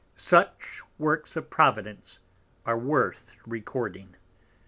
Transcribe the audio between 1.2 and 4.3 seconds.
of Providence are worth recording.